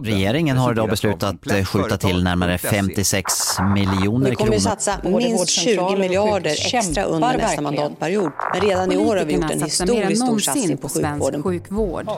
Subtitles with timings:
[0.00, 3.32] Regeringen har idag beslutat att skjuta till närmare 56
[3.74, 4.30] miljoner kronor.
[4.30, 8.32] Vi kommer att satsa minst 20 miljarder extra under nästa mandatperiod.
[8.52, 11.42] Men redan i år har vi gjort en historiskt stor satsning på sjukvården.
[11.42, 12.08] Sjukvård.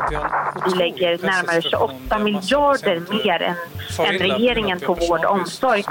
[0.66, 3.54] Vi lägger närmare 28 miljarder mer än,
[4.06, 5.84] än regeringen på vård och omsorg.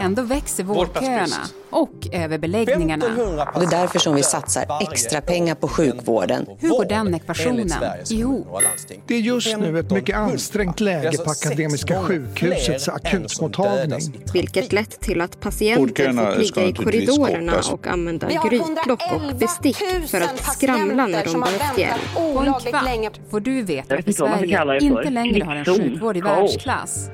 [0.00, 1.36] Ändå växer vårdköerna
[1.70, 3.06] och överbeläggningarna.
[3.54, 6.46] Och det är därför som vi satsar extra pengar på sjukvården.
[6.58, 7.68] Hur går den ekvationen
[8.10, 8.46] ihop?
[9.06, 14.00] Det är just nu ett mycket ansträngt läge på Akademiska sjukhusets akutmottagning.
[14.32, 20.20] Vilket lett till att patienter fått ligga i korridorerna och använda grytlock och bestick för
[20.20, 22.14] att skramla när de behövt hjälp.
[22.14, 27.10] På en kvart får du veta att Sverige inte längre har en sjukvård i världsklass.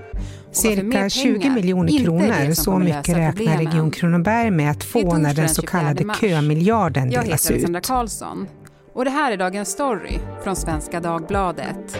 [0.53, 5.63] Cirka 20 miljoner kronor, så mycket räknar Region Kronoberg med att få när den så
[5.63, 7.25] kallade kömiljarden delas ut.
[7.25, 8.47] Jag heter Alexandra Karlsson
[8.95, 11.99] och det här är dagens story från Svenska Dagbladet.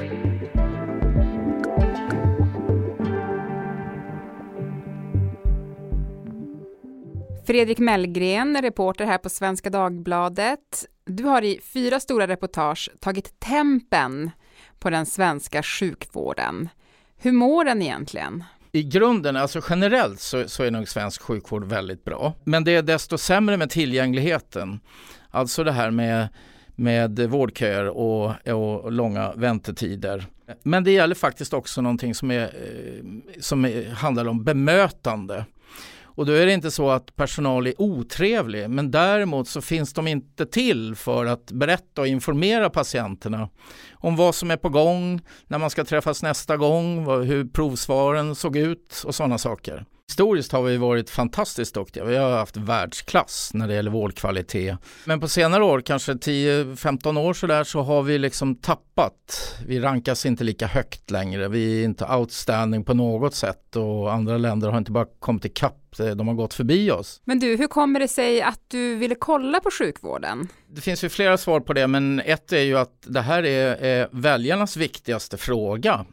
[7.49, 10.87] Fredrik Mellgren, reporter här på Svenska Dagbladet.
[11.07, 14.31] Du har i fyra stora reportage tagit tempen
[14.79, 16.69] på den svenska sjukvården.
[17.17, 18.45] Hur mår den egentligen?
[18.73, 22.35] I grunden, alltså generellt så, så, är nog svensk sjukvård väldigt bra.
[22.45, 24.81] Men det är desto sämre med tillgängligheten.
[25.31, 26.29] Alltså det här med,
[26.77, 30.27] med vårdköer och, och långa väntetider.
[30.63, 35.45] Men det gäller faktiskt också någonting som, är, eh, som är, handlar om bemötande.
[36.19, 40.09] Och då är det inte så att personal är otrevlig, men däremot så finns de
[40.09, 43.49] inte till för att berätta och informera patienterna
[43.93, 48.57] om vad som är på gång, när man ska träffas nästa gång, hur provsvaren såg
[48.57, 49.85] ut och sådana saker.
[50.11, 52.05] Historiskt har vi varit fantastiskt duktiga.
[52.05, 54.77] Vi har haft världsklass när det gäller vårdkvalitet.
[55.05, 59.55] Men på senare år, kanske 10-15 år sådär, så har vi liksom tappat.
[59.67, 61.49] Vi rankas inte lika högt längre.
[61.49, 65.97] Vi är inte outstanding på något sätt och andra länder har inte bara kommit ikapp,
[65.97, 67.21] de har gått förbi oss.
[67.25, 70.49] Men du, hur kommer det sig att du ville kolla på sjukvården?
[70.69, 73.77] Det finns ju flera svar på det, men ett är ju att det här är,
[73.77, 76.07] är väljarnas viktigaste fråga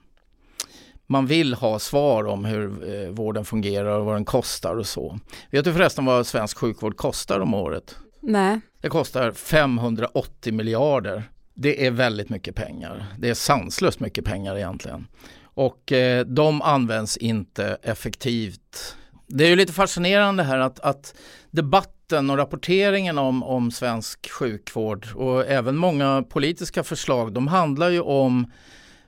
[1.07, 5.19] man vill ha svar om hur eh, vården fungerar och vad den kostar och så.
[5.51, 7.95] Vet du förresten vad svensk sjukvård kostar om året?
[8.19, 8.59] Nej.
[8.81, 11.23] Det kostar 580 miljarder.
[11.53, 13.05] Det är väldigt mycket pengar.
[13.19, 15.07] Det är sanslöst mycket pengar egentligen.
[15.43, 18.95] Och eh, de används inte effektivt.
[19.27, 21.15] Det är ju lite fascinerande här att, att
[21.51, 28.01] debatten och rapporteringen om, om svensk sjukvård och även många politiska förslag, de handlar ju
[28.01, 28.51] om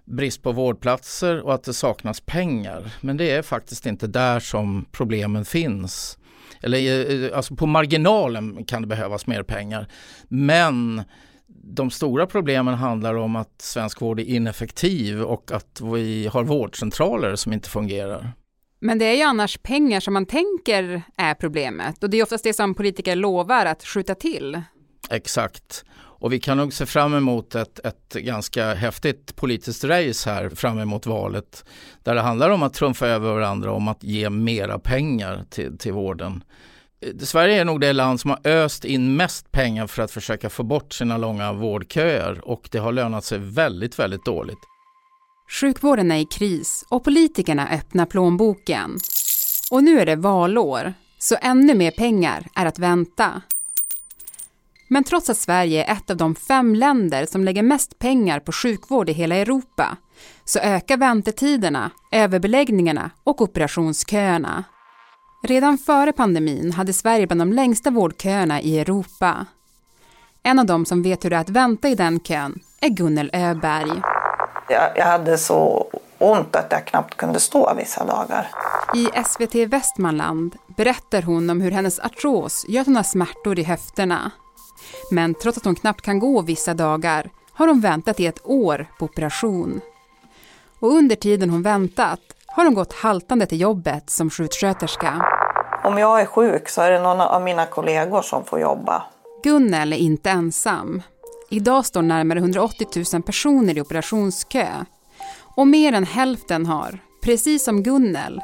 [0.08, 2.92] brist på vårdplatser och att det saknas pengar.
[3.02, 6.18] Men det är faktiskt inte där som problemen finns.
[6.62, 9.88] Eller eh, alltså på marginalen kan det behövas mer pengar.
[10.28, 11.04] Men
[11.64, 17.36] de stora problemen handlar om att svensk vård är ineffektiv och att vi har vårdcentraler
[17.36, 18.32] som inte fungerar.
[18.80, 22.44] Men det är ju annars pengar som man tänker är problemet och det är oftast
[22.44, 24.62] det som politiker lovar att skjuta till.
[25.10, 25.86] Exakt.
[26.20, 30.80] Och vi kan nog se fram emot ett, ett ganska häftigt politiskt race här fram
[30.80, 31.66] emot valet.
[32.04, 35.94] Där det handlar om att trumfa över varandra om att ge mera pengar till, till
[35.94, 36.44] vården.
[37.02, 40.50] Eh, Sverige är nog det land som har öst in mest pengar för att försöka
[40.50, 44.60] få bort sina långa vårdköer och det har lönat sig väldigt, väldigt dåligt.
[45.50, 48.98] Sjukvården är i kris och politikerna öppnar plånboken.
[49.72, 53.42] Och nu är det valår, så ännu mer pengar är att vänta.
[54.88, 58.52] Men trots att Sverige är ett av de fem länder som lägger mest pengar på
[58.52, 59.98] sjukvård i hela Europa
[60.46, 64.64] så ökar väntetiderna, överbeläggningarna och operationsköerna.
[65.44, 69.46] Redan före pandemin hade Sverige bland de längsta vårdköerna i Europa.
[70.44, 73.30] En av dem som vet hur det är att vänta i den kön är Gunnel
[73.34, 74.02] Öberg.
[74.70, 75.88] Jag, jag hade så
[76.18, 78.48] ont att jag knappt kunde stå vissa dagar.
[78.96, 83.64] I SVT Västmanland berättar hon om hur hennes artros gör att hon har smärtor i
[83.64, 84.32] höfterna.
[85.12, 88.88] Men trots att hon knappt kan gå vissa dagar har hon väntat i ett år
[89.00, 89.82] på operation.
[90.80, 95.26] Och under tiden hon väntat har hon gått haltande till jobbet som sjuksköterska.
[95.84, 99.04] Om jag är sjuk så är det någon av mina kollegor som får jobba.
[99.44, 101.02] Gunnel är inte ensam.
[101.50, 104.68] Idag står närmare 180 000 personer i operationskö.
[105.56, 108.42] Och mer än hälften har, precis som Gunnel,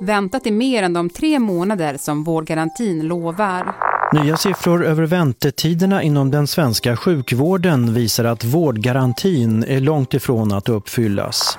[0.00, 3.74] väntat i mer än de tre månader som vårdgarantin lovar.
[4.22, 10.68] Nya siffror över väntetiderna inom den svenska sjukvården visar att vårdgarantin är långt ifrån att
[10.68, 11.58] uppfyllas.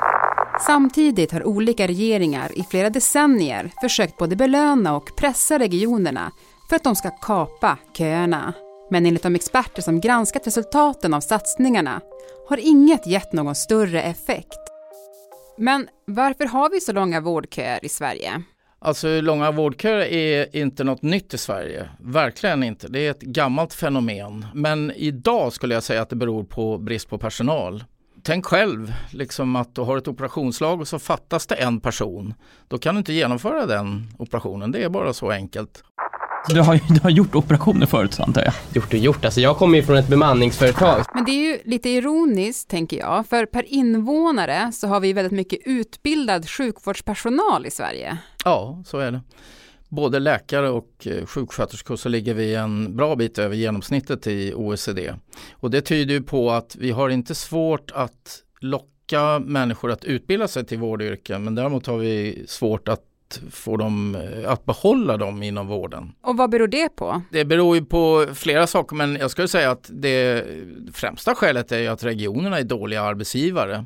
[0.65, 6.31] Samtidigt har olika regeringar i flera decennier försökt både belöna och pressa regionerna
[6.69, 8.53] för att de ska kapa köerna.
[8.91, 12.01] Men enligt de experter som granskat resultaten av satsningarna
[12.49, 14.59] har inget gett någon större effekt.
[15.57, 18.43] Men varför har vi så långa vårdköer i Sverige?
[18.79, 21.89] Alltså långa vårdköer är inte något nytt i Sverige.
[21.99, 22.87] Verkligen inte.
[22.87, 24.45] Det är ett gammalt fenomen.
[24.53, 27.83] Men idag skulle jag säga att det beror på brist på personal.
[28.23, 32.33] Tänk själv liksom att du har ett operationslag och så fattas det en person.
[32.67, 34.71] Då kan du inte genomföra den operationen.
[34.71, 35.83] Det är bara så enkelt.
[36.49, 38.53] Du har, du har gjort operationer förut antar jag?
[38.73, 41.05] Gjort och gjort, alltså jag kommer ju från ett bemanningsföretag.
[41.13, 45.31] Men det är ju lite ironiskt tänker jag, för per invånare så har vi väldigt
[45.31, 48.17] mycket utbildad sjukvårdspersonal i Sverige.
[48.45, 49.21] Ja, så är det.
[49.89, 55.13] Både läkare och eh, sjuksköterskor så ligger vi en bra bit över genomsnittet i OECD.
[55.53, 60.47] Och det tyder ju på att vi har inte svårt att locka människor att utbilda
[60.47, 63.06] sig till vårdyrken men däremot har vi svårt att
[63.51, 66.11] få dem eh, att behålla dem inom vården.
[66.21, 67.21] Och vad beror det på?
[67.31, 70.45] Det beror ju på flera saker men jag skulle säga att det
[70.93, 73.85] främsta skälet är att regionerna är dåliga arbetsgivare.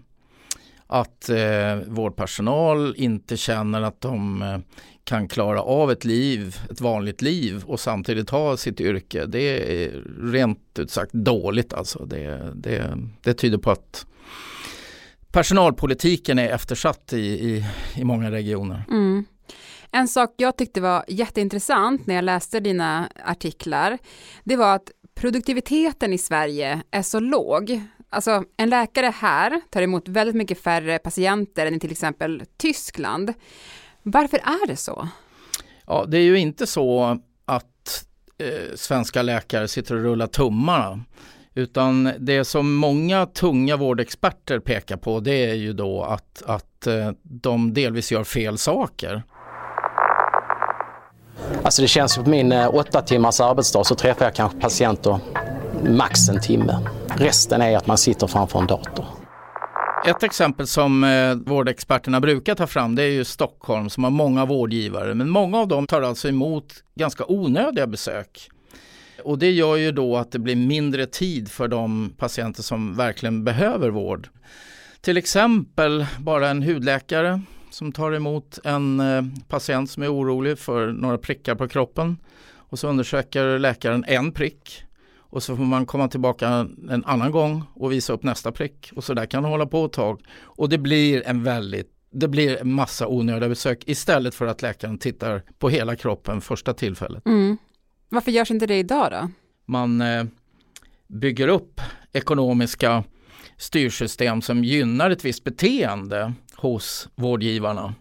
[0.88, 4.58] Att eh, vårdpersonal inte känner att de eh,
[5.04, 9.26] kan klara av ett liv, ett vanligt liv och samtidigt ha sitt yrke.
[9.26, 12.06] Det är rent ut sagt dåligt alltså.
[12.06, 14.06] Det, det, det tyder på att
[15.32, 18.86] personalpolitiken är eftersatt i, i, i många regioner.
[18.90, 19.26] Mm.
[19.92, 23.98] En sak jag tyckte var jätteintressant när jag läste dina artiklar,
[24.44, 27.82] det var att produktiviteten i Sverige är så låg.
[28.10, 33.34] Alltså en läkare här tar emot väldigt mycket färre patienter än i till exempel Tyskland.
[34.04, 35.08] Varför är det så?
[35.86, 38.06] Ja, det är ju inte så att
[38.38, 41.04] eh, svenska läkare sitter och rullar tummarna.
[41.56, 47.12] Utan det som många tunga vårdexperter pekar på det är ju då att, att eh,
[47.24, 49.24] de delvis gör fel saker.
[51.64, 55.20] Alltså det känns på min eh, åtta timmars arbetsdag så träffar jag kanske patienter
[55.84, 56.80] max en timme.
[57.08, 59.06] Resten är att man sitter framför en dator.
[60.06, 64.46] Ett exempel som eh, vårdexperterna brukar ta fram det är ju Stockholm som har många
[64.46, 68.50] vårdgivare men många av dem tar alltså emot ganska onödiga besök.
[69.22, 73.44] Och det gör ju då att det blir mindre tid för de patienter som verkligen
[73.44, 74.30] behöver vård.
[75.02, 80.88] Till exempel bara en hudläkare som tar emot en eh, patient som är orolig för
[80.88, 82.18] några prickar på kroppen.
[82.54, 84.84] Och så undersöker läkaren en prick
[85.18, 86.48] och så får man komma tillbaka
[86.90, 88.92] en annan gång och visa upp nästa prick.
[88.96, 90.22] Och så där kan det hålla på ett tag.
[90.42, 94.98] Och det blir en väldigt det blir en massa onödiga besök istället för att läkaren
[94.98, 97.26] tittar på hela kroppen första tillfället.
[97.26, 97.58] Mm.
[98.14, 99.30] Varför görs inte det idag då?
[99.66, 100.24] Man eh,
[101.08, 101.82] bygger upp
[102.14, 103.04] ekonomiska
[103.58, 107.96] styrsystem som gynnar ett visst beteende hos vårdgivarna.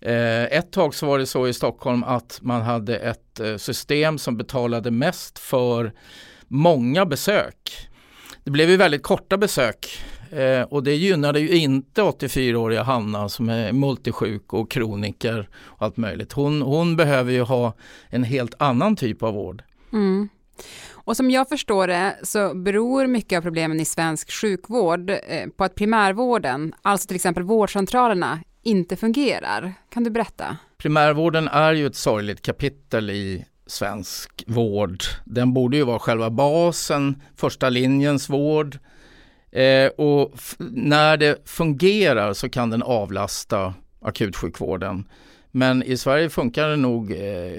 [0.00, 4.18] Eh, ett tag så var det så i Stockholm att man hade ett eh, system
[4.18, 5.92] som betalade mest för
[6.48, 7.88] många besök.
[8.44, 13.48] Det blev ju väldigt korta besök eh, och det gynnade ju inte 84-åriga Hanna som
[13.48, 16.32] är multisjuk och kroniker och allt möjligt.
[16.32, 17.74] Hon, hon behöver ju ha
[18.08, 19.62] en helt annan typ av vård.
[19.92, 20.28] Mm.
[20.90, 25.64] Och som jag förstår det så beror mycket av problemen i svensk sjukvård eh, på
[25.64, 29.74] att primärvården, alltså till exempel vårdcentralerna, inte fungerar.
[29.90, 30.56] Kan du berätta?
[30.78, 35.02] Primärvården är ju ett sorgligt kapitel i svensk vård.
[35.24, 38.78] Den borde ju vara själva basen, första linjens vård.
[39.52, 40.32] Eh, och
[40.72, 45.04] när det fungerar så kan den avlasta akutsjukvården.
[45.50, 47.52] Men i Sverige funkar det nog eh,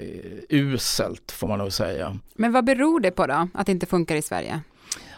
[0.48, 2.18] uselt får man nog säga.
[2.34, 4.60] Men vad beror det på då, att det inte funkar i Sverige?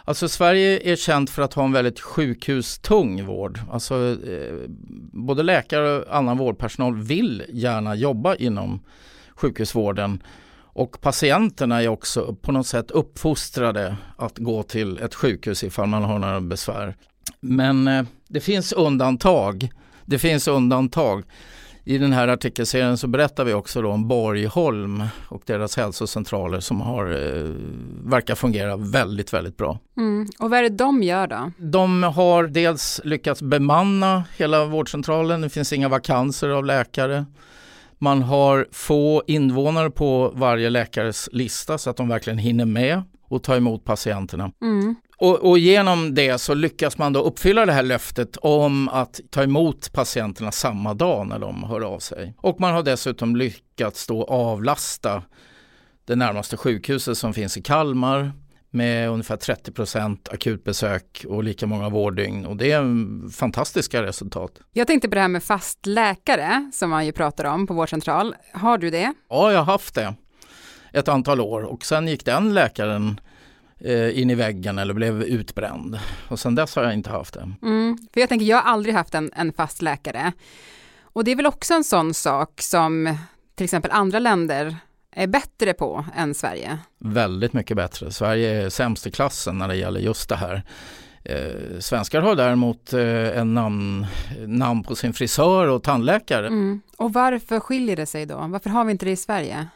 [0.05, 3.61] Alltså Sverige är känt för att ha en väldigt sjukhustung vård.
[3.71, 4.55] Alltså, eh,
[5.13, 8.81] både läkare och annan vårdpersonal vill gärna jobba inom
[9.35, 10.23] sjukhusvården.
[10.77, 16.05] Och patienterna är också på något sätt uppfostrade att gå till ett sjukhus ifall man
[16.05, 16.97] har några besvär.
[17.41, 19.71] Men eh, det finns undantag.
[20.05, 21.25] Det finns undantag.
[21.85, 27.05] I den här artikelserien så berättar vi också om Borgholm och deras hälsocentraler som har,
[27.05, 27.51] eh,
[28.05, 29.79] verkar fungera väldigt, väldigt bra.
[29.97, 30.27] Mm.
[30.39, 31.53] Och vad är det de gör då?
[31.59, 37.25] De har dels lyckats bemanna hela vårdcentralen, det finns inga vakanser av läkare.
[37.99, 43.43] Man har få invånare på varje läkares lista så att de verkligen hinner med och
[43.43, 44.53] ta emot patienterna.
[44.63, 44.95] Mm.
[45.19, 49.43] Och, och, genom det så lyckas man då uppfylla det här löftet om att ta
[49.43, 52.35] emot patienterna samma dag när de hör av sig.
[52.39, 55.23] Och man har dessutom lyckats då avlasta
[56.05, 58.33] det närmaste sjukhuset som finns i Kalmar
[58.71, 64.61] med ungefär 30 procent akutbesök och lika många vårddygn och det är fantastiska resultat.
[64.73, 68.35] Jag tänkte på det här med fast läkare som man ju pratar om på vårdcentral.
[68.53, 69.15] Har du det?
[69.29, 70.15] Ja, jag har haft det
[70.93, 73.21] ett antal år och sen gick den läkaren
[73.81, 75.99] eh, in i väggen eller blev utbränd.
[76.29, 77.53] Och sen dess har jag inte haft det.
[77.63, 80.33] Mm, för jag tänker, jag har aldrig haft en, en fast läkare.
[81.03, 83.17] Och det är väl också en sån sak som
[83.55, 84.77] till exempel andra länder
[85.17, 86.79] är bättre på än Sverige?
[86.99, 88.11] Väldigt mycket bättre.
[88.11, 90.63] Sverige är sämst i klassen när det gäller just det här.
[91.25, 94.07] Eh, svenskar har däremot eh, en namn,
[94.47, 96.47] namn på sin frisör och tandläkare.
[96.47, 96.81] Mm.
[96.97, 98.47] Och varför skiljer det sig då?
[98.49, 99.67] Varför har vi inte det i Sverige?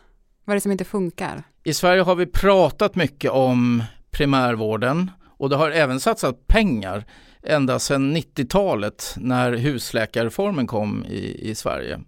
[0.44, 1.42] Vad är det som inte funkar?
[1.64, 7.04] I Sverige har vi pratat mycket om primärvården och det har även satsat pengar
[7.42, 12.00] ända sedan 90-talet när husläkarreformen kom i, i Sverige.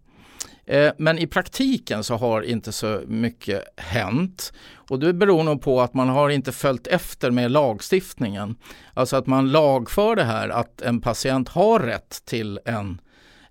[0.66, 4.52] Eh, men i praktiken så har inte så mycket hänt.
[4.74, 8.56] Och det beror nog på att man har inte följt efter med lagstiftningen.
[8.94, 13.00] Alltså att man lagför det här att en patient har rätt till en,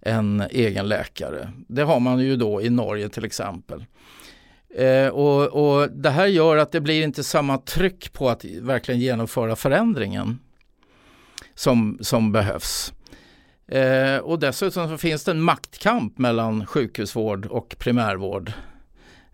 [0.01, 1.51] en egen läkare.
[1.67, 3.85] Det har man ju då i Norge till exempel.
[4.75, 9.01] Eh, och, och Det här gör att det blir inte samma tryck på att verkligen
[9.01, 10.39] genomföra förändringen
[11.55, 12.93] som, som behövs.
[13.71, 18.51] Eh, och dessutom så finns det en maktkamp mellan sjukhusvård och primärvård.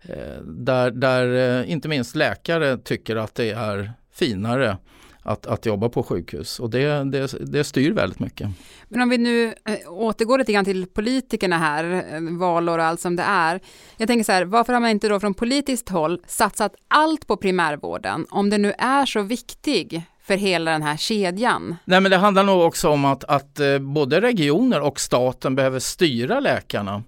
[0.02, 4.76] Eh, där, där eh, inte minst läkare tycker att det är finare
[5.22, 8.48] att, att jobba på sjukhus och det, det, det styr väldigt mycket.
[8.88, 13.00] Men om vi nu eh, återgår lite grann till politikerna här, eh, valår och allt
[13.00, 13.60] som det är.
[13.96, 17.36] Jag tänker så här, varför har man inte då från politiskt håll satsat allt på
[17.36, 21.76] primärvården om det nu är så viktig för hela den här kedjan?
[21.84, 25.78] Nej men det handlar nog också om att, att eh, både regioner och staten behöver
[25.78, 27.02] styra läkarna.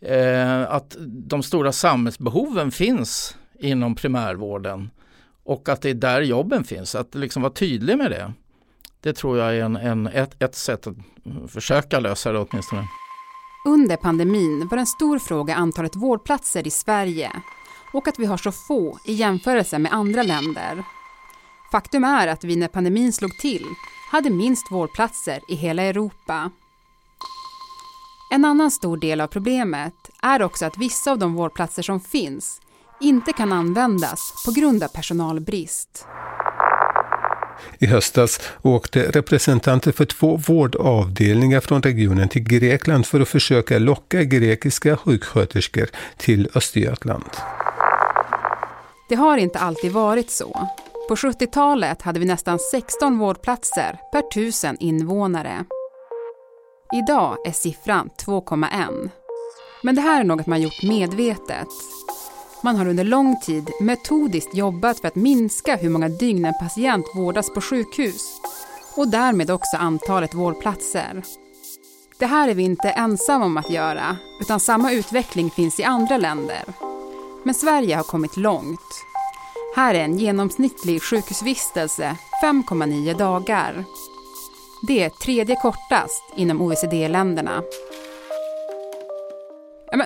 [0.00, 4.90] Eh, att de stora samhällsbehoven finns inom primärvården
[5.44, 6.94] och att det är där jobben finns.
[6.94, 8.32] Att liksom vara tydlig med det.
[9.00, 10.96] Det tror jag är en, en, ett, ett sätt att
[11.48, 12.84] försöka lösa det åtminstone.
[13.66, 17.30] Under pandemin var en stor fråga antalet vårdplatser i Sverige
[17.92, 20.84] och att vi har så få i jämförelse med andra länder.
[21.72, 23.64] Faktum är att vi när pandemin slog till
[24.12, 26.50] hade minst vårdplatser i hela Europa.
[28.32, 32.60] En annan stor del av problemet är också att vissa av de vårdplatser som finns
[33.00, 36.06] inte kan användas på grund av personalbrist.
[37.78, 44.24] I höstas åkte representanter för två vårdavdelningar från regionen till Grekland för att försöka locka
[44.24, 47.30] grekiska sjuksköterskor till Östergötland.
[49.08, 50.68] Det har inte alltid varit så.
[51.10, 55.64] På 70-talet hade vi nästan 16 vårdplatser per tusen invånare.
[56.92, 59.10] Idag är siffran 2,1.
[59.82, 61.68] Men det här är något man gjort medvetet.
[62.62, 67.06] Man har under lång tid metodiskt jobbat för att minska hur många dygn en patient
[67.14, 68.40] vårdas på sjukhus
[68.96, 71.22] och därmed också antalet vårdplatser.
[72.18, 76.16] Det här är vi inte ensamma om att göra, utan samma utveckling finns i andra
[76.16, 76.64] länder.
[77.44, 79.09] Men Sverige har kommit långt
[79.76, 83.84] här är en genomsnittlig sjukhusvistelse 5,9 dagar.
[84.88, 87.62] Det är tredje kortast inom OECD-länderna.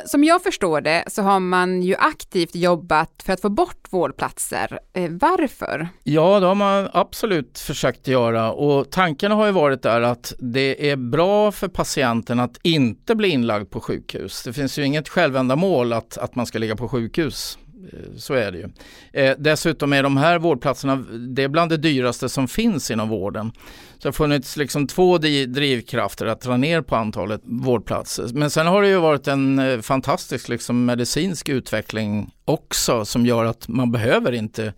[0.07, 4.79] Som jag förstår det så har man ju aktivt jobbat för att få bort vårdplatser.
[4.93, 5.89] Eh, varför?
[6.03, 10.91] Ja, det har man absolut försökt göra och tanken har ju varit där att det
[10.91, 14.43] är bra för patienten att inte bli inlagd på sjukhus.
[14.43, 17.59] Det finns ju inget självändamål att, att man ska ligga på sjukhus
[17.93, 18.69] Eh, så är det ju.
[19.13, 23.53] Eh, dessutom är de här vårdplatserna det är bland det dyraste som finns inom vården.
[23.95, 28.31] Så det har funnits liksom två drivkrafter att dra ner på antalet vårdplatser.
[28.35, 33.45] Men sen har det ju varit en eh, fantastisk liksom, medicinsk utveckling också som gör
[33.45, 34.73] att man behöver inte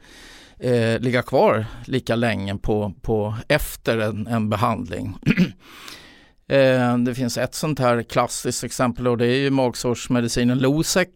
[0.59, 5.17] eh, ligga kvar lika länge på, på efter en, en behandling.
[6.49, 11.09] eh, det finns ett sånt här klassiskt exempel och det är ju magsårsmedicinen Losec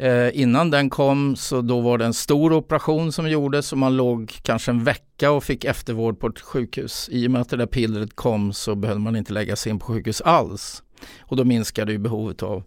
[0.00, 3.96] Eh, innan den kom så då var det en stor operation som gjordes och man
[3.96, 7.08] låg kanske en vecka och fick eftervård på ett sjukhus.
[7.12, 9.78] I och med att det där pillret kom så behövde man inte lägga sig in
[9.78, 10.82] på sjukhus alls.
[11.20, 12.62] Och då minskade ju behovet av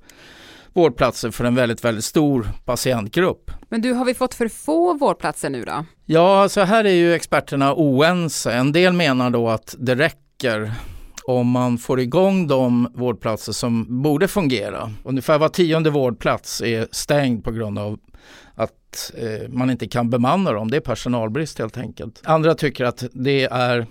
[0.73, 3.51] vårdplatser för en väldigt, väldigt stor patientgrupp.
[3.69, 5.85] Men du, har vi fått för få vårdplatser nu då?
[6.05, 8.53] Ja, alltså här är ju experterna oense.
[8.53, 10.73] En del menar då att det räcker
[11.25, 14.91] om man får igång de vårdplatser som borde fungera.
[15.03, 17.99] Ungefär var tionde vårdplats är stängd på grund av
[18.55, 20.71] att eh, man inte kan bemanna dem.
[20.71, 22.21] Det är personalbrist helt enkelt.
[22.23, 23.87] Andra tycker att det är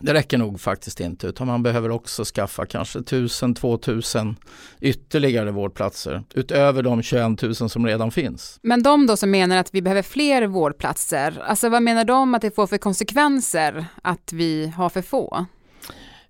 [0.00, 4.36] det räcker nog faktiskt inte utan man behöver också skaffa kanske 1000-2000
[4.80, 8.58] ytterligare vårdplatser utöver de 21 000 som redan finns.
[8.62, 12.42] Men de då som menar att vi behöver fler vårdplatser, alltså vad menar de att
[12.42, 15.46] det får för konsekvenser att vi har för få?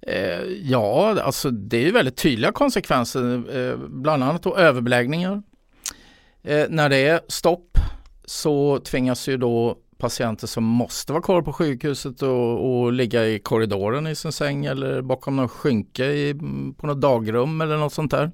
[0.07, 5.43] Eh, ja, alltså det är väldigt tydliga konsekvenser, eh, bland annat då överbeläggningar.
[6.43, 7.79] Eh, när det är stopp
[8.25, 13.39] så tvingas ju då patienter som måste vara kvar på sjukhuset och, och ligga i
[13.39, 16.35] korridoren i sin säng eller bakom någon skynke i,
[16.77, 18.31] på något dagrum eller något sånt där.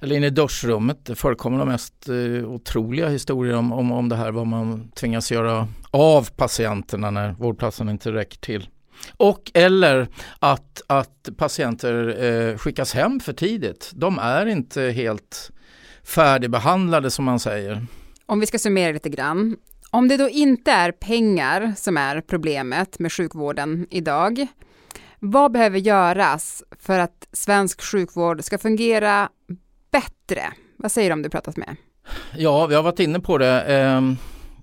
[0.00, 1.04] Eller inne i duschrummet.
[1.04, 5.32] Det förekommer de mest eh, otroliga historier om, om, om det här vad man tvingas
[5.32, 8.68] göra av patienterna när vårdplatsen inte räcker till.
[9.16, 13.90] Och eller att, att patienter eh, skickas hem för tidigt.
[13.94, 15.50] De är inte helt
[16.04, 17.86] färdigbehandlade som man säger.
[18.26, 19.56] Om vi ska summera lite grann.
[19.90, 24.46] Om det då inte är pengar som är problemet med sjukvården idag,
[25.18, 29.28] vad behöver göras för att svensk sjukvård ska fungera
[29.90, 30.42] bättre?
[30.76, 31.76] Vad säger du om du pratat med?
[32.36, 33.64] Ja, vi har varit inne på det.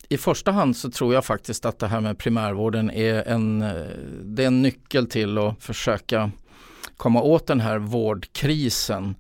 [0.09, 3.71] I första hand så tror jag faktiskt att det här med primärvården är en, eh,
[4.23, 6.31] det är en nyckel till att försöka
[6.97, 9.15] komma åt den här vårdkrisen.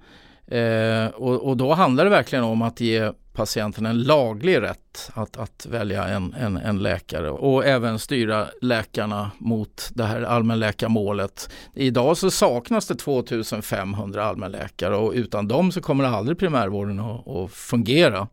[0.47, 5.37] Eh, och, och, då handlar det verkligen om att ge patienten en laglig rätt att,
[5.37, 11.49] att välja en, en, en, läkare och även styra läkarna mot det här allmänläkarmålet.
[11.73, 17.51] Idag så saknas det 2500 allmänläkare och utan dem så kommer aldrig primärvården att, att
[17.51, 18.27] fungera.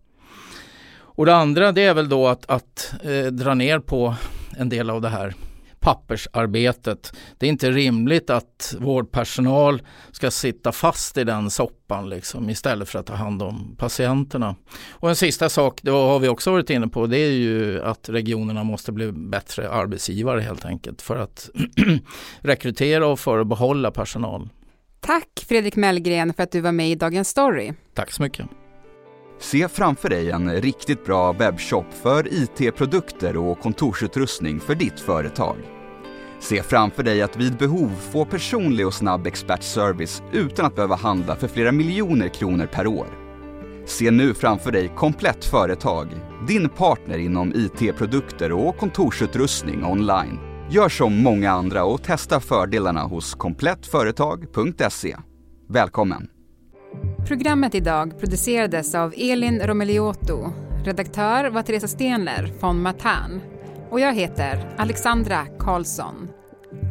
[1.14, 4.14] Och det andra det är väl då att, att eh, dra ner på
[4.56, 5.34] en del av det här
[5.84, 7.12] pappersarbetet.
[7.38, 12.98] Det är inte rimligt att vårdpersonal ska sitta fast i den soppan liksom, istället för
[12.98, 14.56] att ta hand om patienterna.
[14.90, 18.08] Och en sista sak, det har vi också varit inne på, det är ju att
[18.08, 21.50] regionerna måste bli bättre arbetsgivare helt enkelt för att
[22.40, 24.48] rekrytera och för att behålla personal.
[25.00, 27.72] Tack Fredrik Mellgren för att du var med i Dagens Story.
[27.94, 28.46] Tack så mycket.
[29.44, 35.56] Se framför dig en riktigt bra webbshop för IT-produkter och kontorsutrustning för ditt företag.
[36.40, 41.36] Se framför dig att vid behov få personlig och snabb expertservice utan att behöva handla
[41.36, 43.06] för flera miljoner kronor per år.
[43.86, 46.08] Se nu framför dig Komplett Företag,
[46.48, 50.38] din partner inom IT-produkter och kontorsutrustning online.
[50.70, 55.16] Gör som många andra och testa fördelarna hos komplettföretag.se.
[55.68, 56.33] Välkommen!
[57.26, 60.52] Programmet idag producerades av Elin Romeliotto.
[60.84, 63.40] Redaktör var Teresa Stenler von Matan.
[63.90, 66.28] Och jag heter Alexandra Karlsson.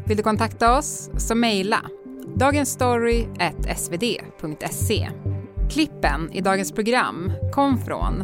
[0.08, 1.82] Vill du kontakta oss så mejla
[2.36, 5.10] dagensstory.svd.se.
[5.70, 8.24] Klippen i dagens program kom från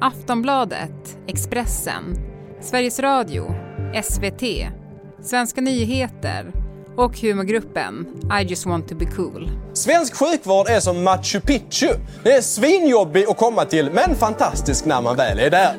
[0.00, 2.16] Aftonbladet, Expressen,
[2.60, 3.54] Sveriges Radio,
[4.02, 4.42] SVT,
[5.22, 6.59] Svenska nyheter
[7.04, 8.06] och humorgruppen
[8.40, 9.50] I just want to be cool.
[9.72, 11.88] Svensk sjukvård är som Machu Picchu.
[12.22, 15.76] Det är svinjobbig att komma till, men fantastisk när man väl är där.